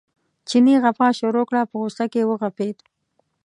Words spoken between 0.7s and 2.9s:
غپا شروع کړه په غوسه کې وغپېد.